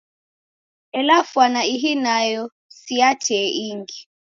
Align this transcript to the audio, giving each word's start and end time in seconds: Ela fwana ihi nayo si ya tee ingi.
Ela 0.97 1.17
fwana 1.31 1.61
ihi 1.75 1.91
nayo 2.05 2.43
si 2.79 2.93
ya 2.99 3.09
tee 3.23 3.47
ingi. 3.67 3.99